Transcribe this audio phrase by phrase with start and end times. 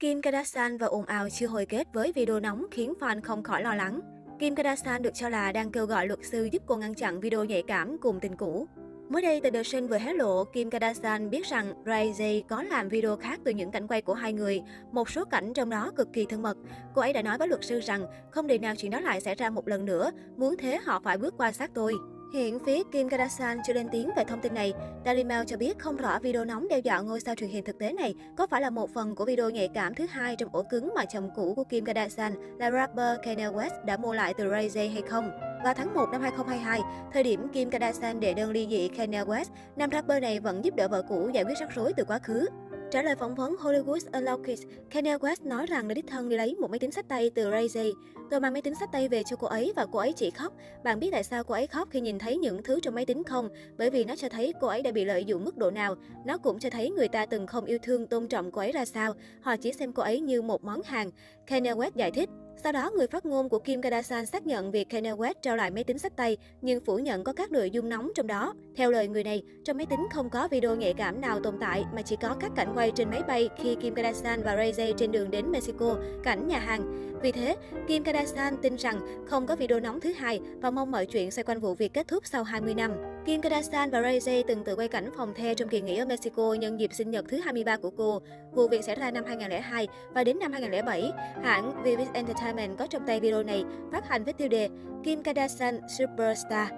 [0.00, 3.62] Kim Kardashian và ồn ào chưa hồi kết với video nóng khiến fan không khỏi
[3.62, 4.00] lo lắng.
[4.38, 7.44] Kim Kardashian được cho là đang kêu gọi luật sư giúp cô ngăn chặn video
[7.44, 8.66] nhạy cảm cùng tình cũ.
[9.08, 12.62] Mới đây, tờ The Sun vừa hé lộ Kim Kardashian biết rằng Ray J có
[12.62, 15.92] làm video khác từ những cảnh quay của hai người, một số cảnh trong đó
[15.96, 16.56] cực kỳ thân mật.
[16.94, 19.34] Cô ấy đã nói với luật sư rằng không để nào chuyện đó lại xảy
[19.34, 21.94] ra một lần nữa, muốn thế họ phải bước qua xác tôi.
[22.32, 24.72] Hiện phía Kim Kardashian chưa lên tiếng về thông tin này.
[25.04, 27.78] Daily Mail cho biết không rõ video nóng đe dọa ngôi sao truyền hình thực
[27.78, 30.62] tế này có phải là một phần của video nhạy cảm thứ hai trong ổ
[30.62, 34.50] cứng mà chồng cũ của Kim Kardashian là rapper Kanye West đã mua lại từ
[34.50, 35.30] Ray J hay không.
[35.64, 36.80] Vào tháng 1 năm 2022,
[37.12, 40.74] thời điểm Kim Kardashian đệ đơn ly dị Kanye West, nam rapper này vẫn giúp
[40.76, 42.46] đỡ vợ cũ giải quyết rắc rối từ quá khứ.
[42.90, 44.58] Trả lời phỏng vấn Hollywood Unlocked,
[44.90, 47.50] Kanye West nói rằng đã đích thân đi lấy một máy tính sách tay từ
[47.50, 47.92] Ray J.
[48.30, 50.52] Tôi mang máy tính sách tay về cho cô ấy và cô ấy chỉ khóc.
[50.84, 53.24] Bạn biết tại sao cô ấy khóc khi nhìn thấy những thứ trong máy tính
[53.24, 53.48] không?
[53.78, 55.96] Bởi vì nó cho thấy cô ấy đã bị lợi dụng mức độ nào.
[56.24, 58.84] Nó cũng cho thấy người ta từng không yêu thương, tôn trọng cô ấy ra
[58.84, 59.14] sao.
[59.40, 61.10] Họ chỉ xem cô ấy như một món hàng.
[61.50, 62.28] Kanye West giải thích.
[62.62, 65.70] Sau đó, người phát ngôn của Kim Kardashian xác nhận việc Kanye West trao lại
[65.70, 68.54] máy tính sách tay, nhưng phủ nhận có các nội dung nóng trong đó.
[68.76, 71.84] Theo lời người này, trong máy tính không có video nhạy cảm nào tồn tại,
[71.94, 74.92] mà chỉ có các cảnh quay trên máy bay khi Kim Kardashian và Ray J
[74.96, 77.12] trên đường đến Mexico, cảnh nhà hàng.
[77.22, 77.56] Vì thế,
[77.88, 81.44] Kim Kardashian tin rằng không có video nóng thứ hai và mong mọi chuyện xoay
[81.44, 82.92] quanh vụ việc kết thúc sau 20 năm.
[83.24, 86.04] Kim Kardashian và Ray J từng tự quay cảnh phòng the trong kỳ nghỉ ở
[86.04, 88.22] Mexico nhân dịp sinh nhật thứ 23 của cô.
[88.52, 91.12] Vụ việc xảy ra năm 2002 và đến năm 2007,
[91.42, 94.68] hãng Vivid Entertainment có trong tay video này phát hành với tiêu đề
[95.04, 96.68] Kim Kardashian Superstar.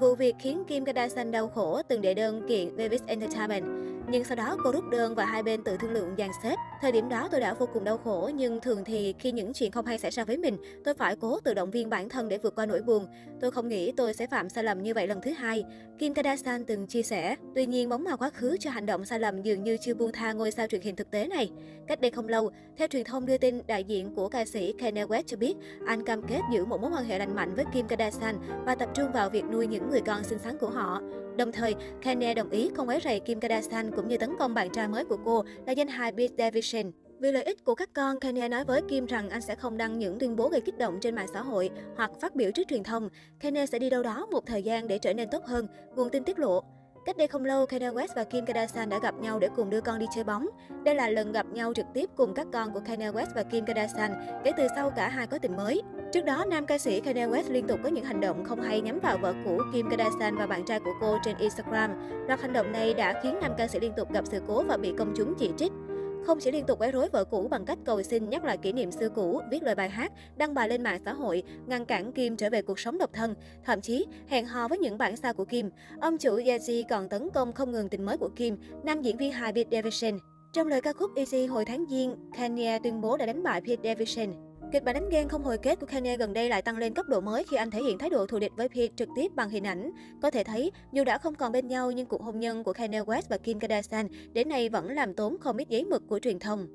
[0.00, 3.64] Vụ việc khiến Kim Kardashian đau khổ từng đệ đơn kiện Vivid Entertainment.
[4.10, 6.56] Nhưng sau đó cô rút đơn và hai bên tự thương lượng dàn xếp.
[6.80, 9.70] Thời điểm đó tôi đã vô cùng đau khổ, nhưng thường thì khi những chuyện
[9.70, 12.38] không hay xảy ra với mình, tôi phải cố tự động viên bản thân để
[12.38, 13.06] vượt qua nỗi buồn.
[13.40, 15.64] Tôi không nghĩ tôi sẽ phạm sai lầm như vậy lần thứ hai.
[15.98, 17.36] Kim Kardashian từng chia sẻ.
[17.54, 20.12] Tuy nhiên, bóng ma quá khứ cho hành động sai lầm dường như chưa buông
[20.12, 21.50] tha ngôi sao truyền hình thực tế này.
[21.86, 25.04] Cách đây không lâu, theo truyền thông đưa tin, đại diện của ca sĩ Kanye
[25.04, 25.54] West cho biết
[25.86, 28.88] anh cam kết giữ một mối quan hệ lành mạnh với Kim Kardashian và tập
[28.94, 31.00] trung vào việc nuôi những người con xinh xắn của họ.
[31.36, 34.70] Đồng thời, Kanye đồng ý không quấy rầy Kim Kardashian cũng như tấn công bạn
[34.70, 36.90] trai mới của cô là danh hài Pete Davidson.
[37.20, 39.98] Vì lợi ích của các con, Kanye nói với Kim rằng anh sẽ không đăng
[39.98, 42.82] những tuyên bố gây kích động trên mạng xã hội hoặc phát biểu trước truyền
[42.82, 43.08] thông.
[43.40, 45.66] Kanye sẽ đi đâu đó một thời gian để trở nên tốt hơn,
[45.96, 46.62] nguồn tin tiết lộ.
[47.04, 49.80] Cách đây không lâu, Kanye West và Kim Kardashian đã gặp nhau để cùng đưa
[49.80, 50.48] con đi chơi bóng.
[50.84, 53.64] Đây là lần gặp nhau trực tiếp cùng các con của Kanye West và Kim
[53.64, 54.12] Kardashian
[54.44, 55.82] kể từ sau cả hai có tình mới.
[56.12, 58.80] Trước đó, nam ca sĩ Kanye West liên tục có những hành động không hay
[58.80, 61.90] nhắm vào vợ cũ Kim Kardashian và bạn trai của cô trên Instagram.
[62.26, 64.76] Loạt hành động này đã khiến nam ca sĩ liên tục gặp sự cố và
[64.76, 65.72] bị công chúng chỉ trích.
[66.26, 68.72] Không chỉ liên tục quấy rối vợ cũ bằng cách cầu xin nhắc lại kỷ
[68.72, 72.12] niệm xưa cũ, viết lời bài hát, đăng bài lên mạng xã hội, ngăn cản
[72.12, 73.34] Kim trở về cuộc sống độc thân,
[73.64, 75.70] thậm chí hẹn hò với những bản sao của Kim.
[76.00, 79.32] Ông chủ Yeji còn tấn công không ngừng tình mới của Kim, nam diễn viên
[79.32, 80.18] hài Pete Davidson.
[80.52, 83.94] Trong lời ca khúc Easy hồi tháng Giêng, Kanye tuyên bố đã đánh bại Pete
[83.94, 84.51] Davidson.
[84.72, 87.08] Kịch bản đánh ghen không hồi kết của Kanye gần đây lại tăng lên cấp
[87.08, 89.50] độ mới khi anh thể hiện thái độ thù địch với Pete trực tiếp bằng
[89.50, 89.90] hình ảnh.
[90.22, 93.00] Có thể thấy, dù đã không còn bên nhau nhưng cuộc hôn nhân của Kanye
[93.00, 96.38] West và Kim Kardashian đến nay vẫn làm tốn không ít giấy mực của truyền
[96.38, 96.66] thông.